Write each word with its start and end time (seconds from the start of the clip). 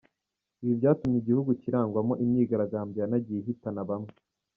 Ibi 0.61 0.73
byatumye 0.79 1.17
igihugu 1.19 1.51
kirangwamo 1.61 2.13
imyigaragambyo 2.23 2.97
yanagiye 2.99 3.39
ihitana 3.41 3.81
bamwe. 3.89 4.13